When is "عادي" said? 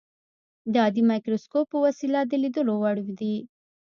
0.83-1.03